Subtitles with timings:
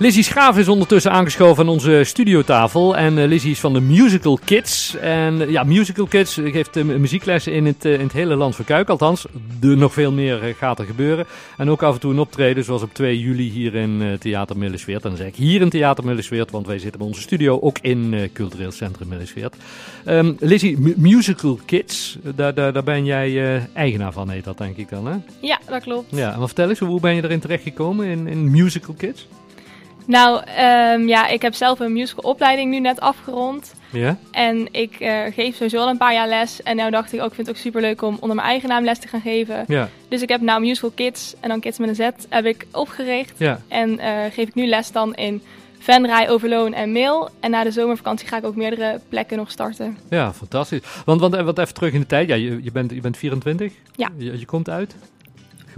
[0.00, 2.96] Lizzie Schaaf is ondertussen aangeschoven aan onze studiotafel.
[2.96, 4.96] En uh, Lizzie is van de Musical Kids.
[4.96, 8.64] En uh, ja, Musical Kids geeft uh, muzieklessen in het, in het hele land van
[8.64, 8.88] Kuik.
[8.88, 9.26] Althans,
[9.62, 11.26] er nog veel meer gaat er gebeuren.
[11.56, 15.02] En ook af en toe een optreden, zoals op 2 juli hier in Theater Millesweert.
[15.02, 17.78] En dan zeg ik hier in Theater Millesweert, want wij zitten bij onze studio ook
[17.78, 19.56] in Cultureel Centrum Millesweert.
[20.06, 24.88] Um, Lizzie, Musical Kids, daar, daar, daar ben jij eigenaar van, heet dat denk ik
[24.88, 25.16] dan, hè?
[25.40, 26.06] Ja, dat klopt.
[26.10, 29.26] Ja, en vertel eens, hoe ben je erin terechtgekomen in, in Musical Kids?
[30.08, 30.42] Nou,
[30.94, 33.74] um, ja, ik heb zelf een musicalopleiding nu net afgerond.
[33.90, 34.16] Ja?
[34.30, 36.62] En ik uh, geef sowieso al een paar jaar les.
[36.62, 38.68] En nu dacht ik ook, ik vind het ook super leuk om onder mijn eigen
[38.68, 39.64] naam les te gaan geven.
[39.66, 39.88] Ja.
[40.08, 43.32] Dus ik heb nou Musical Kids, en dan Kids met een Z, heb ik opgericht.
[43.36, 43.60] Ja.
[43.68, 45.42] En uh, geef ik nu les dan in
[45.78, 47.30] Venray, Overloon en Mail.
[47.40, 49.98] En na de zomervakantie ga ik ook meerdere plekken nog starten.
[50.10, 50.80] Ja, fantastisch.
[51.04, 52.28] Want, want wat even terug in de tijd.
[52.28, 53.72] Ja, je, je, bent, je bent 24.
[53.96, 54.08] Ja.
[54.16, 54.94] Je, je komt uit?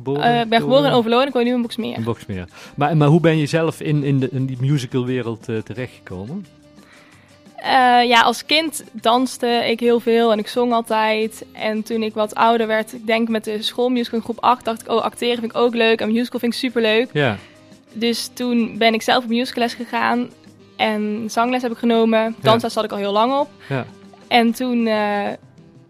[0.04, 0.34] Geboren?
[0.34, 1.96] Uh, ik ben geboren in Overloon, ik woon nu in Boksmeer.
[1.96, 2.48] In Boksmeer.
[2.74, 6.46] Maar, maar hoe ben je zelf in, in, de, in die musicalwereld uh, terechtgekomen?
[7.58, 11.44] Uh, ja, als kind danste ik heel veel en ik zong altijd.
[11.52, 14.80] En toen ik wat ouder werd, ik denk met de schoolmusical in groep 8, dacht
[14.80, 17.08] ik, oh, acteren vind ik ook leuk en musical vind ik super leuk.
[17.12, 17.36] Ja.
[17.92, 20.30] Dus toen ben ik zelf op musicales gegaan
[20.76, 22.36] en zangles heb ik genomen.
[22.40, 23.48] Dansles zat ik al heel lang op.
[23.68, 23.86] Ja.
[24.28, 24.88] En toen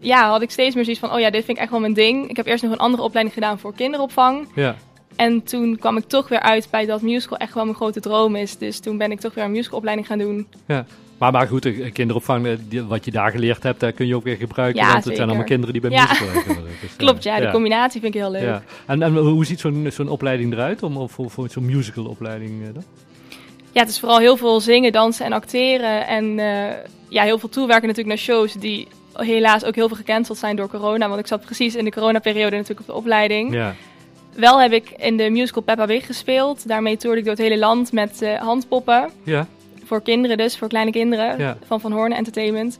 [0.01, 1.93] ja, had ik steeds meer zoiets van, oh ja, dit vind ik echt wel mijn
[1.93, 2.29] ding.
[2.29, 4.47] Ik heb eerst nog een andere opleiding gedaan voor kinderopvang.
[4.55, 4.75] Ja.
[5.15, 8.35] En toen kwam ik toch weer uit bij dat musical echt wel mijn grote droom
[8.35, 8.57] is.
[8.57, 10.47] Dus toen ben ik toch weer een musicalopleiding gaan doen.
[10.65, 10.85] Ja.
[11.17, 14.23] Maar, maar goed, de kinderopvang, eh, wat je daar geleerd hebt, daar kun je ook
[14.23, 14.81] weer gebruiken.
[14.81, 16.07] Ja, want het zijn allemaal kinderen die bij ja.
[16.09, 16.27] musical.
[16.81, 18.41] Dus, Klopt, ja, de combinatie vind ik heel leuk.
[18.41, 18.63] Ja.
[18.85, 22.83] En, en hoe ziet zo'n zo'n opleiding eruit, om, voor, voor zo'n musicalopleiding dan?
[23.71, 26.07] Ja, het is vooral heel veel zingen, dansen en acteren.
[26.07, 26.69] En uh,
[27.09, 30.69] ja, heel veel toewerken natuurlijk naar shows die helaas ook heel veel gecanceld zijn door
[30.69, 31.07] corona.
[31.07, 33.53] Want ik zat precies in de coronaperiode natuurlijk op de opleiding.
[33.53, 33.75] Ja.
[34.35, 36.67] Wel heb ik in de musical Peppa Pig gespeeld.
[36.67, 39.09] Daarmee toerde ik door het hele land met uh, handpoppen.
[39.23, 39.47] Ja.
[39.83, 41.57] Voor kinderen dus, voor kleine kinderen.
[41.65, 42.77] Van Van Hoorn Entertainment.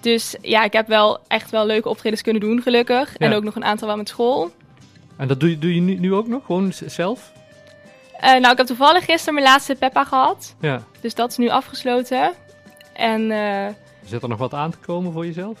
[0.00, 3.16] Dus ja, ik heb wel echt wel leuke optredens kunnen doen, gelukkig.
[3.16, 4.50] En ook nog een aantal wel met school.
[5.16, 7.32] En dat doe je, doe je nu, nu ook nog, gewoon zelf?
[8.24, 10.54] Uh, nou, ik heb toevallig gisteren mijn laatste Peppa gehad.
[10.60, 10.82] Ja.
[11.00, 12.32] Dus dat is nu afgesloten.
[12.92, 13.30] En...
[13.30, 13.66] Uh,
[14.08, 15.58] Zit er nog wat aan te komen voor jezelf?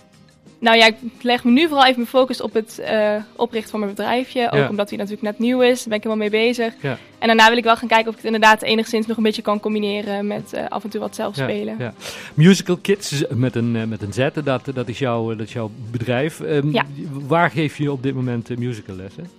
[0.60, 3.80] Nou ja, ik leg me nu vooral even mijn focus op het uh, oprichten van
[3.80, 4.50] mijn bedrijfje.
[4.52, 5.78] Ook omdat hij natuurlijk net nieuw is.
[5.78, 6.74] Daar ben ik helemaal mee bezig.
[6.80, 6.98] Ja.
[7.18, 9.42] En daarna wil ik wel gaan kijken of ik het inderdaad enigszins nog een beetje
[9.42, 11.76] kan combineren met uh, af en toe wat zelf spelen.
[11.78, 11.92] Ja,
[12.34, 15.70] Musical Kids met een, uh, met een Z, dat, dat, is jouw, dat is jouw
[15.90, 16.40] bedrijf.
[16.40, 16.72] Um,
[17.10, 19.30] waar geef je op dit moment musicallessen?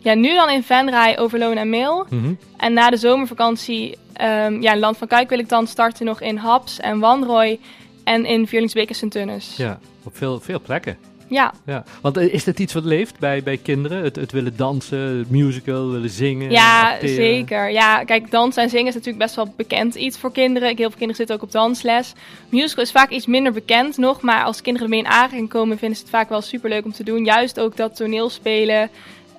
[0.00, 2.06] Ja, nu dan in Venray, Overloon en Mail.
[2.08, 2.38] Mm -hmm.
[2.56, 6.20] En na de zomervakantie, um, ja, in Land van Kuik wil ik dan starten nog
[6.20, 7.58] in Haps en Wanrooy
[8.08, 9.54] en in Vierlingsbeek en Sint-Tunis.
[9.56, 10.96] Ja, op veel, veel plekken.
[11.28, 11.54] Ja.
[11.66, 11.84] ja.
[12.00, 14.02] Want eh, is dat iets wat leeft bij, bij kinderen?
[14.02, 16.50] Het, het willen dansen, het musical, willen zingen?
[16.50, 17.70] Ja, zeker.
[17.70, 20.68] Ja, kijk, dansen en zingen is natuurlijk best wel bekend iets voor kinderen.
[20.68, 22.12] Heel veel kinderen zitten ook op dansles.
[22.48, 25.96] Musical is vaak iets minder bekend nog, maar als kinderen ermee in aanraking komen, vinden
[25.96, 27.24] ze het vaak wel super leuk om te doen.
[27.24, 28.90] Juist ook dat toneelspelen,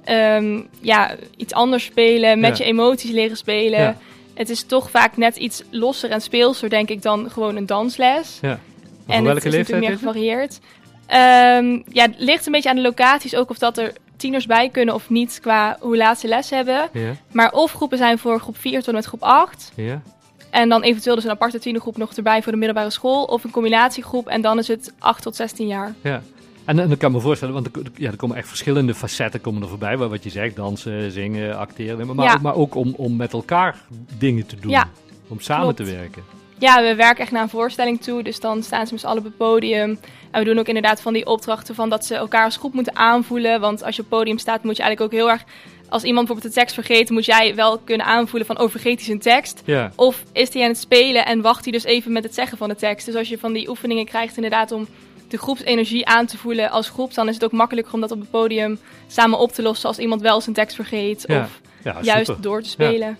[0.09, 3.79] um, ja, iets anders spelen, met je emoties leren spelen.
[3.79, 3.97] Ja
[4.39, 8.37] het is toch vaak net iets losser en speelser, denk ik, dan gewoon een dansles.
[8.41, 8.59] Ja.
[9.07, 10.59] En welke het is natuurlijk meer gevarieerd.
[11.07, 14.69] Um, ja, het ligt een beetje aan de locaties ook of dat er tieners bij
[14.69, 16.89] kunnen of niet qua hoe laat ze les hebben.
[16.93, 17.11] Ja.
[17.31, 19.71] Maar of groepen zijn voor groep 4 tot en met groep 8.
[19.75, 20.01] Ja.
[20.49, 23.23] En dan eventueel dus een aparte tienergroep nog erbij voor de middelbare school.
[23.23, 25.93] Of een combinatiegroep en dan is het 8 tot 16 jaar.
[26.03, 26.21] Ja.
[26.69, 29.61] En, en dan kan me voorstellen, want er, ja, er komen echt verschillende facetten komen
[29.61, 29.97] er voorbij.
[29.97, 32.15] Wat je zegt, dansen, zingen, acteren.
[32.15, 33.81] Maar, maar ook om, om met elkaar
[34.17, 34.71] dingen te doen.
[34.71, 34.89] Ja,
[35.27, 36.23] om samen te werken.
[36.57, 38.23] Ja, we werken echt naar een voorstelling toe.
[38.23, 39.99] Dus dan staan ze met z'n allen op het podium.
[40.31, 42.95] En we doen ook inderdaad van die opdrachten van dat ze elkaar als groep moeten
[42.95, 43.59] aanvoelen.
[43.59, 45.43] Want als je op het podium staat, moet je eigenlijk ook heel erg
[45.89, 49.05] als iemand bijvoorbeeld de tekst vergeet, moet jij wel kunnen aanvoelen van oh, vergeet hij
[49.05, 49.61] zijn tekst?
[49.65, 49.91] Ja.
[49.95, 52.69] Of is hij aan het spelen en wacht hij dus even met het zeggen van
[52.69, 53.05] de tekst?
[53.05, 54.87] Dus als je van die oefeningen krijgt inderdaad om
[55.29, 58.19] de groepsenergie aan te voelen als groep, dan is het ook makkelijker om dat op
[58.19, 61.25] het podium samen op te lossen als iemand wel zijn tekst vergeet.
[61.27, 63.17] Of ja, juist door te spelen.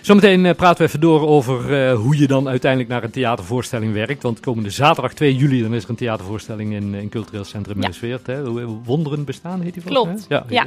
[0.00, 3.92] Zometeen uh, praten we even door over uh, hoe je dan uiteindelijk naar een theatervoorstelling
[3.92, 4.22] werkt.
[4.22, 8.26] Want komende zaterdag 2 juli dan is er een theatervoorstelling in, in Cultureel Centrum Meesweert.
[8.26, 8.42] Ja.
[8.84, 10.44] Wonderen bestaan heet die Klopt, ja.
[10.48, 10.66] ja.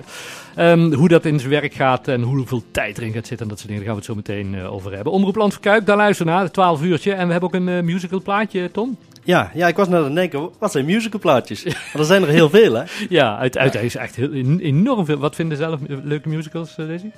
[0.72, 3.60] Um, hoe dat in zijn werk gaat en hoeveel tijd erin gaat zitten en dat
[3.60, 5.14] soort dingen, daar gaan we het zo meteen uh, over hebben.
[5.14, 7.14] Omroep Land Verkuik, daar luisteren we naar, 12 uurtje.
[7.14, 8.98] En we hebben ook een musical plaatje, Tom.
[9.25, 11.63] Ja, ja, ik was net aan het denken, wat zijn musicalplaatjes?
[11.63, 12.83] Want er zijn er heel veel, hè?
[13.10, 15.18] ja, uiteindelijk is echt heel, enorm veel.
[15.18, 17.10] Wat vinden zelf leuke musicals, uh, Daisy?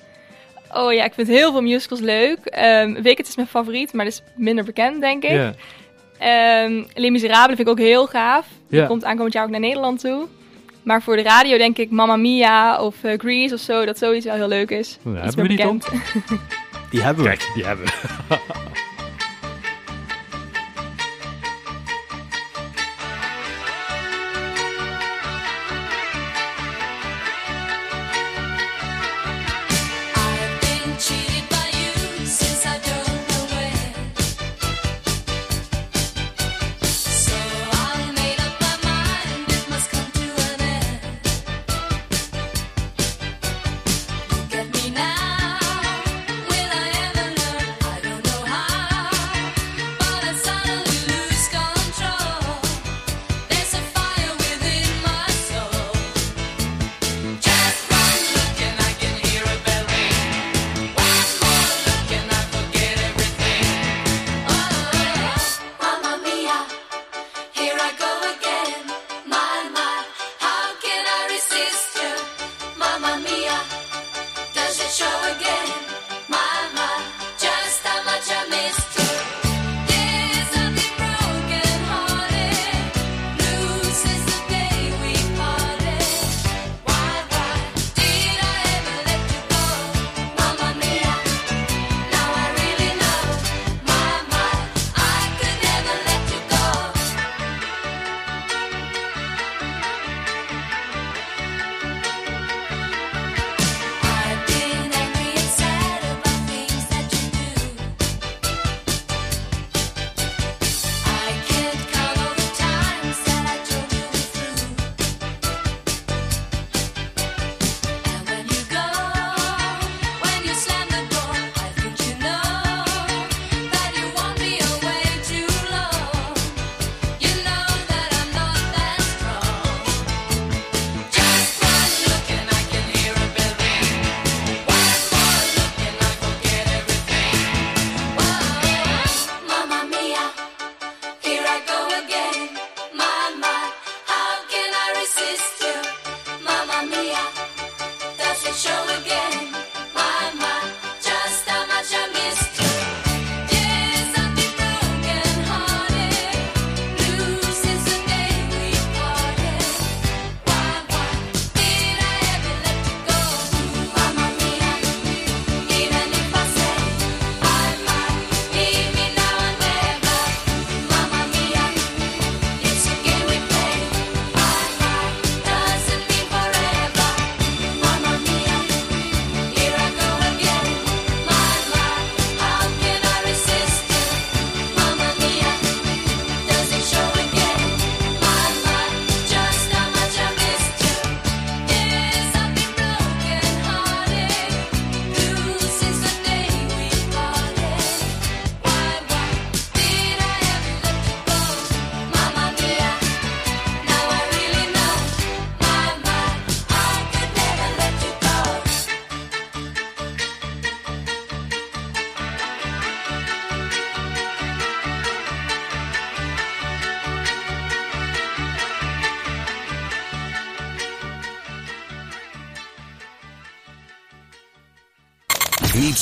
[0.74, 2.38] Oh ja, ik vind heel veel musicals leuk.
[2.83, 5.54] Um, Wicked is mijn favoriet, maar dat is minder bekend, denk ik.
[6.19, 6.65] Yeah.
[6.65, 8.45] Um, Les Miserables vind ik ook heel gaaf.
[8.69, 10.27] Die komt aankomend jaar ook naar Nederland toe.
[10.83, 14.25] Maar voor de radio denk ik Mamma Mia of uh, Grease of zo, dat zoiets
[14.25, 14.98] wel heel leuk is.
[15.04, 15.88] Ja, Iets meer bekend.
[16.92, 17.30] Die hebben we.
[17.30, 18.38] Kijk, die hebben we.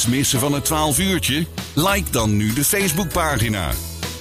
[0.09, 1.45] Missen van het 12 uurtje?
[1.75, 3.71] Like dan nu de Facebookpagina.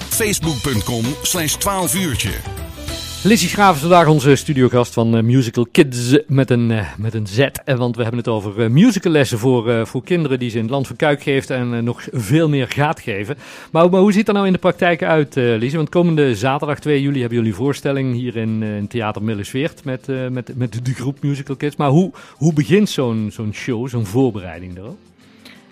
[0.09, 2.31] Facebook.com slash 12 uurtje.
[3.23, 7.27] Lizzie Schraaf is vandaag onze studiogast van eh, Musical Kids met een, eh, met een
[7.27, 7.47] Z.
[7.65, 10.71] Want we hebben het over eh, musicallessen voor, eh, voor kinderen die ze in het
[10.73, 13.37] land van Kuik geeft en eh, nog veel meer gaat geven.
[13.71, 15.77] Maar, hoe ziet dat nou in de praktijk uit, eh Lizzie?
[15.77, 20.09] Want komende zaterdag 2 juli hebben jullie voorstelling hier in, eh, in Theater Millesweert met,
[20.09, 21.77] eh, met, met de groep Musical Kids.
[21.77, 24.99] Maar hoe, hoe begint zo'n zo'n show, zo'n voorbereiding erop?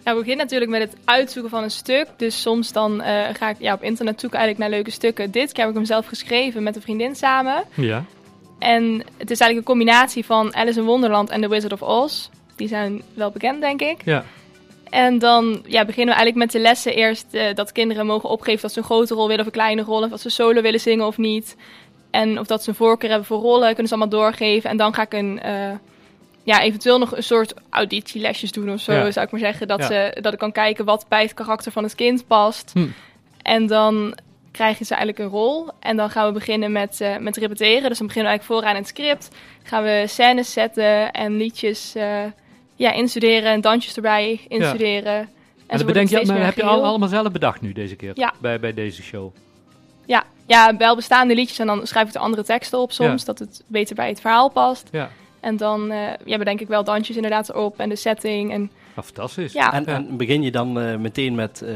[0.04, 2.06] Nou, we beginnen natuurlijk met het uitzoeken van een stuk.
[2.16, 5.30] Dus soms dan eh, ga ik ja, op internet zoeken eigenlijk naar leuke stukken.
[5.30, 7.64] Dit keer heb ik hem zelf geschreven met een vriendin samen.
[7.75, 8.04] Ja.
[8.59, 12.28] En het is eigenlijk een combinatie van Alice in Wonderland en The Wizard of Oz.
[12.56, 14.04] Die zijn wel bekend, denk ik.
[14.04, 14.25] Ja.
[14.90, 18.62] En dan ja, beginnen we eigenlijk met de lessen eerst eh, dat kinderen mogen opgeven
[18.62, 20.02] dat ze een grote rol willen of een kleine rol.
[20.02, 21.56] Of dat ze solo willen zingen of niet.
[22.11, 24.71] En of dat ze een voorkeur hebben voor rollen, kunnen ze allemaal doorgeven.
[24.71, 25.71] En dan ga ik een, eh,
[26.43, 29.11] ja, eventueel nog een soort auditielesjes doen of zo, Ja.
[29.11, 29.69] zou ik maar zeggen.
[29.69, 32.71] Dat, ze, dat ik kan kijken wat bij het karakter van het kind past.
[32.75, 32.87] Hm.
[33.43, 34.19] En dan
[34.51, 35.69] krijgen ze eigenlijk een rol.
[35.81, 37.89] En dan gaan we beginnen met, eh, met repeteren.
[37.89, 39.29] Dus dan beginnen we eigenlijk vooraan in het script.
[39.63, 42.23] Gaan we scènes zetten en liedjes eh,
[42.77, 45.15] ja, instuderen en dansjes erbij instuderen.
[45.19, 45.29] En,
[45.67, 48.11] En dat bedenk je, maar heb je al, allemaal zelf bedacht nu deze keer?
[48.15, 48.35] Ja.
[48.41, 49.35] Bij, bij deze show?
[50.07, 53.27] Ja, ja, wel bestaande liedjes en dan schrijf ik de andere teksten op soms, Ja.
[53.27, 54.89] dat het beter bij het verhaal past.
[54.93, 55.11] Ja.
[55.43, 58.53] En dan eh, ja, bedenk ik wel dansjes inderdaad erop en de setting.
[58.53, 59.53] En Ah, fantastisch.
[59.53, 59.73] Ja.
[59.73, 61.75] En, en begin je dan eh, meteen, met, eh,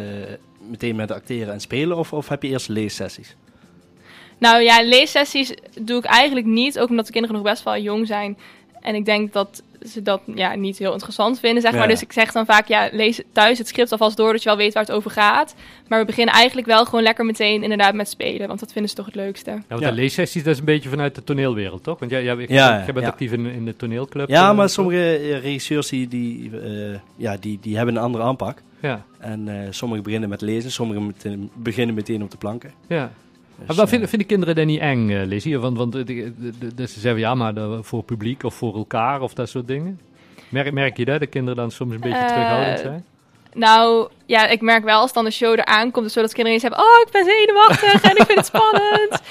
[0.59, 3.37] meteen met acteren en spelen of, of heb je eerst leessessies?
[4.39, 8.07] Nou ja, leessessies doe ik eigenlijk niet, ook omdat de kinderen nog best wel jong
[8.07, 8.39] zijn.
[8.81, 11.79] En ik denk dat ze dat ja, niet heel interessant vinden, zeg Ja.
[11.79, 11.89] maar.
[11.89, 14.59] Dus ik zeg dan vaak, ja, lees thuis het script alvast door, dat je wel
[14.59, 15.55] weet waar het over gaat.
[15.89, 18.97] Maar we beginnen eigenlijk wel gewoon lekker meteen inderdaad met spelen, want dat vinden ze
[18.97, 19.51] toch het leukste.
[19.51, 19.89] Ja, want Ja.
[19.89, 21.99] de leessessies, dat is een beetje vanuit de toneelwereld, toch?
[21.99, 23.07] Want jij, jij, Ja, jij bent ja.
[23.07, 24.29] actief in, in de toneelclub.
[24.29, 28.63] Ja, maar sommige eh, regisseurs die, die, eh, ja, die, die hebben een andere aanpak.
[28.81, 32.73] Ja, En eh sommigen beginnen met lezen, sommigen met- beginnen meteen op de planken.
[32.89, 33.13] ja.
[33.59, 35.59] Dus, Maar wat vinden, vinden kinderen dat niet eng, eh, Lizzie?
[35.59, 36.05] Want, want eh,
[36.77, 40.01] ze zeggen, ja, maar voor publiek of voor elkaar of dat soort dingen.
[40.49, 43.05] Merk, merk je dat, de kinderen dan soms een beetje Eh, terughoudend zijn?
[43.55, 46.63] Nou, ja, ik merk wel als dan de show eraan komt, dus zodat kinderen eens
[46.69, 49.21] hebben, oh, ik ben zenuwachtig en ik vind het spannend.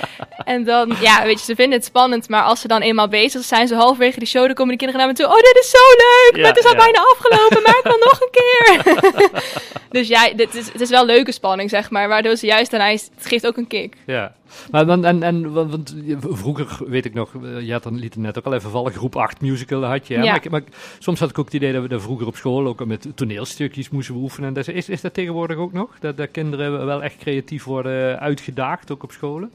[0.45, 3.43] En dan, ja, weet je, ze vinden het spannend, maar als ze dan eenmaal bezig
[3.43, 5.69] zijn, zo halverwege die show, dan komen de kinderen naar me toe, oh, dit is
[5.69, 6.77] zo leuk, Ja, maar het is al ja.
[6.77, 9.41] bijna afgelopen, maar ik wil nog een keer.
[9.99, 12.87] dus ja, dit is, het is wel leuke spanning, zeg maar, waardoor ze juist daarna,
[12.87, 13.95] is- het geeft ook een kick.
[14.05, 14.35] Ja,
[14.71, 18.23] maar dan, en, en, want, vroeger weet ik nog, eh, je had dan, liet het
[18.23, 20.13] net ook al even vallen, groep 8 musical had je.
[20.13, 20.19] Hè?
[20.23, 20.25] Ja.
[20.31, 20.61] Maar, ik- maar
[20.99, 23.89] soms had ik ook het idee dat we er vroeger op school ook met toneelstukjes
[23.89, 24.47] moesten oefenen.
[24.47, 25.99] En dat, is, is dat tegenwoordig ook nog?
[25.99, 29.51] Dat, dat kinderen wel echt creatief worden uitgedaagd, ook op scholen?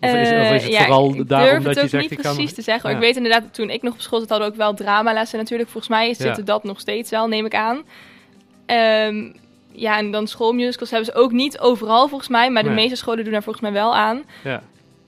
[0.00, 1.88] Of is, of is het Eh, ja, vooral ik daarom durf dat het je ook
[1.88, 2.90] zegt, niet precies te zeggen.
[2.90, 2.96] Ja.
[2.96, 5.70] Ik weet inderdaad, toen ik nog op school zat, hadden we ook wel dramalessen natuurlijk.
[5.70, 7.82] Volgens mij zitten dat nog steeds wel, neem ik aan.
[8.66, 9.32] Ehm,
[9.72, 12.50] ja, en dan schoolmusicals hebben ze ook niet overal volgens mij.
[12.50, 14.22] Maar de meeste scholen doen daar volgens mij wel aan.
[14.44, 14.62] Ja.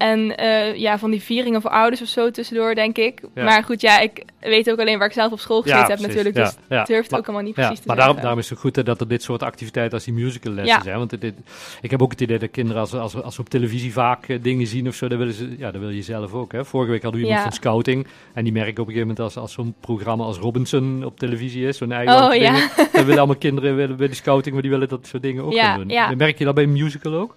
[0.04, 3.20] En eh, ja, van die vieringen voor ouders of zo tussendoor, denk ik.
[3.34, 3.44] Ja.
[3.44, 5.96] Maar goed, ja, ik weet ook alleen waar ik zelf op school gezeten Ja, heb
[5.96, 6.14] precies.
[6.16, 6.34] natuurlijk.
[6.44, 6.94] Dus ja.
[6.94, 8.82] het Maar- ook allemaal niet Ja, precies te maar daarom, daarom is het goed hè,
[8.82, 10.82] dat er dit soort activiteiten als die musicallessen Ja.
[10.82, 10.98] zijn.
[10.98, 11.34] Want dit,
[11.80, 14.38] ik heb ook het idee dat kinderen, als, als, als ze op televisie vaak eh,
[14.42, 16.52] dingen zien of zo, dan willen ze, ja, dat wil je zelf ook.
[16.52, 16.64] Hè.
[16.64, 18.06] Vorige week hadden we iemand van scouting.
[18.34, 21.66] En die merken op een gegeven moment als, als zo'n programma als Robinson op televisie
[21.66, 22.68] is, zo'n eiland Oh, ja.
[22.92, 25.54] dan willen allemaal kinderen willen bij de scouting, maar die willen dat soort dingen ook
[25.54, 25.88] gaan doen.
[25.88, 26.08] ja.
[26.08, 27.36] Dan merk je dat bij een musical ook?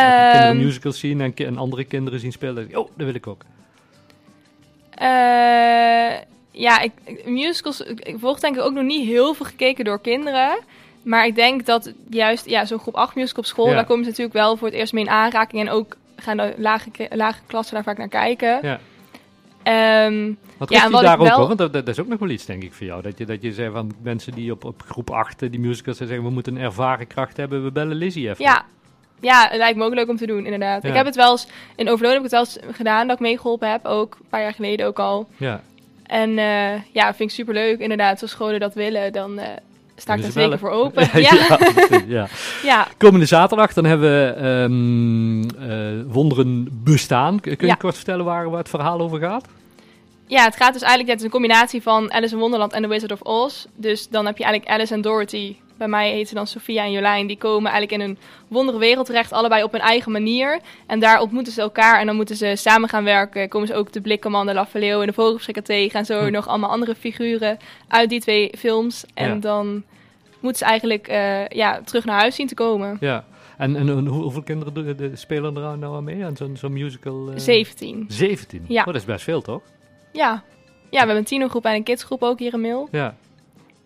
[0.00, 2.64] Dat kinderen musicals zien en, en andere kinderen zien spelen.
[2.66, 3.42] Oh, dat wil ik ook.
[4.90, 5.06] Eh,
[6.50, 6.92] ja, ik,
[7.26, 10.58] musicals, ik, ik volg denk ik ook nog niet heel veel gekeken door kinderen.
[11.02, 13.74] Maar ik denk dat juist ja, zo'n groep 8 musical op school, Ja.
[13.74, 15.62] daar komen ze natuurlijk wel voor het eerst mee in aanraking.
[15.62, 18.58] En ook gaan de lage, lage klassen daar vaak naar kijken.
[18.62, 18.80] Ja.
[19.62, 22.28] Ehm, Wat Ja, wat daar ook wel- hoor, want dat, dat is ook nog wel
[22.28, 23.02] iets denk ik voor jou.
[23.02, 26.22] Dat je, dat je zegt van mensen die op, op groep 8 die musicals zeggen
[26.22, 28.44] we moeten een ervaren kracht hebben, we bellen Lizzie even.
[28.44, 28.64] ja.
[29.20, 30.82] Ja, het lijkt me ook leuk om te doen, inderdaad.
[30.82, 30.88] Ja.
[30.88, 31.46] Ik heb het wel eens,
[31.76, 33.84] in Overloon heb ik het wel eens gedaan, dat ik meegeholpen heb.
[33.84, 35.28] Ook een paar jaar geleden ook al.
[35.36, 35.60] Ja.
[36.06, 37.78] En eh, ja, vind ik super leuk.
[37.78, 39.48] Inderdaad, als scholen dat willen, dan eh,
[39.96, 41.08] sta ik ze zeker voor open.
[41.20, 41.58] ja, ja,
[42.06, 42.28] ja.
[42.62, 42.88] ja.
[42.96, 47.40] Komende zaterdag dan hebben we ehm, eh, Wonderen Bestaan.
[47.40, 49.46] Kun je kort vertellen waar, waar het verhaal over gaat?
[50.26, 52.88] Ja, het gaat dus eigenlijk, het is een combinatie van Alice in Wonderland en The
[52.88, 53.64] Wizard of Oz.
[53.74, 55.56] Dus dan heb je eigenlijk Alice en Dorothy.
[55.78, 57.26] Bij mij heet ze dan Sophia en Jolijn.
[57.26, 58.18] Die komen eigenlijk in een
[58.48, 60.60] wondere wereld terecht, allebei op hun eigen manier.
[60.86, 63.48] En daar ontmoeten ze elkaar en dan moeten ze samen gaan werken.
[63.48, 65.98] Komen ze ook de Blikkenman, de Laffeleo en de Vogelverschrikker tegen.
[65.98, 66.32] En zo Hm.
[66.32, 69.04] nog allemaal andere figuren uit die twee films.
[69.14, 69.40] En Ja.
[69.40, 69.82] dan
[70.40, 72.96] moeten ze eigenlijk eh, ja, terug naar huis zien te komen.
[73.00, 73.24] Ja.
[73.58, 77.28] En, en, en hoe- hoeveel kinderen spelen er nou aan mee aan zo'n zo'n musical?
[77.30, 77.38] eh?
[77.38, 78.04] 17.
[78.08, 78.64] 17?
[78.68, 78.80] Ja.
[78.80, 79.62] Oh, dat is best veel toch?
[80.12, 80.30] Ja.
[80.30, 80.42] ja,
[80.90, 82.88] we hebben een tienergroep en een kidsgroep ook hier in Mil.
[82.90, 83.14] Ja.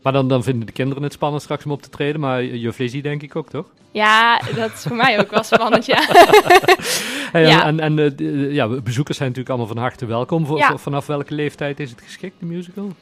[0.03, 2.79] Maar dan, dan vinden de kinderen het spannend straks om op te treden, maar juf
[2.79, 3.67] Lizzie denk ik ook toch?
[3.93, 5.99] Ja, dat is voor mij ook wel spannend, ja.
[7.33, 7.65] Hey, Ja.
[7.65, 10.57] En, en eh, eh, ja, bezoekers zijn natuurlijk allemaal van harte welkom.
[10.57, 10.77] Ja.
[10.77, 12.93] vanaf welke leeftijd is het geschikt, de musical?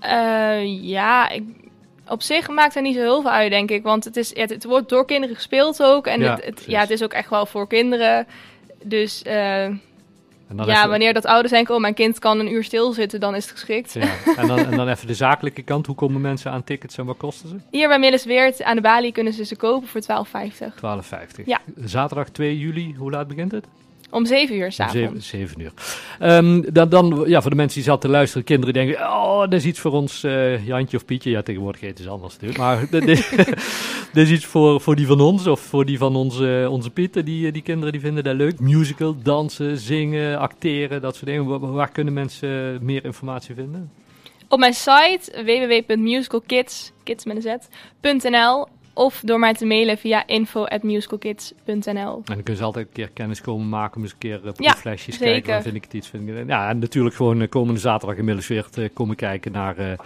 [0.00, 1.42] Eh, ja, ik,
[2.08, 3.82] op zich maakt er niet zo heel veel uit, denk ik.
[3.82, 6.06] Want het, is, het, het wordt door kinderen gespeeld ook.
[6.06, 8.26] En Ja, het, het- ja, het is ook echt wel voor kinderen.
[8.82, 9.22] Dus
[10.48, 13.20] En dan ja, even- wanneer dat ouders denken, oh, mijn kind kan een uur stilzitten,
[13.20, 13.92] dan is het geschikt.
[13.92, 14.14] Ja.
[14.36, 15.86] En, dan, en dan even de zakelijke kant.
[15.86, 17.54] Hoe komen mensen aan tickets en wat kosten ze?
[17.58, 17.60] 12,50.
[17.70, 20.00] Hier bij Millesweert aan de balie kunnen ze ze kopen voor
[21.38, 21.44] 12,50.
[21.44, 21.60] Ja.
[21.76, 23.66] Zaterdag 2 juli, hoe laat begint het?
[24.10, 25.28] Om 7 uur zeven, s'avonds.
[25.28, 25.72] zeven uur.
[26.18, 29.52] Ehm, dan, dan, ja, voor de mensen die zaten te luisteren, kinderen denken, oh, dat
[29.52, 31.30] is iets voor ons eh, Jantje of Pietje.
[31.30, 32.58] Ja, tegenwoordig heet het anders natuurlijk.
[32.58, 33.32] Maar dit,
[34.28, 37.24] is iets voor, voor die van ons of voor die van onze, onze Pieten.
[37.24, 38.60] Die, die kinderen die vinden dat leuk.
[38.60, 41.46] Musical, dansen, zingen, acteren, dat soort dingen.
[41.46, 43.90] Waar, waar kunnen mensen meer informatie vinden?
[44.48, 47.60] Op mijn site www.musicalkids, kids met een
[48.02, 52.14] z.nl of door mij te mailen via info@musicalkids.nl.
[52.16, 54.50] En dan kunnen ze altijd een keer kennis komen maken, om eens een keer uh,
[54.56, 55.32] Ja, flesjes zeker.
[55.32, 55.52] kijken.
[55.52, 56.08] Dan vind ik het iets.
[56.08, 59.76] Vind ik, ja, en natuurlijk gewoon eh, komende zaterdag inmiddels weer te komen kijken naar,
[59.76, 59.98] eh,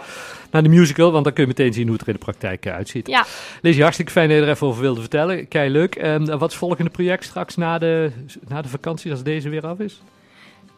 [0.51, 1.11] naar de musical.
[1.11, 3.07] Want dan kun je meteen zien hoe het er in de praktijk eh, uitziet.
[3.07, 3.25] Ja.
[3.61, 5.47] Lizzie, hartstikke fijn dat je er even over wilde vertellen.
[5.47, 5.95] Kei leuk.
[5.95, 8.11] En wat is het volgende project straks na de,
[8.47, 10.01] na de vakantie, als deze weer af is?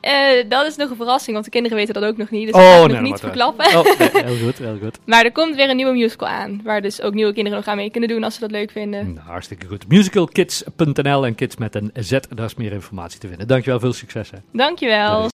[0.03, 2.45] Eh, dat is nog een verrassing, want de kinderen weten dat ook nog niet.
[2.45, 3.65] Dus Oh, ga ik nee, nog niet verklappen.
[3.65, 4.97] Oh, nee, heel goed, heel goed.
[5.05, 6.61] Maar er komt weer een nieuwe musical aan.
[6.63, 9.13] Waar dus ook nieuwe kinderen nog aan mee kunnen doen als ze dat leuk vinden.
[9.13, 9.87] Nou, hartstikke goed.
[9.87, 13.47] Musicalkids.nl en kids met een Z, daar is meer informatie te vinden.
[13.47, 14.31] Dankjewel, veel succes.
[14.31, 14.37] Hè.
[14.51, 15.29] Dankjewel.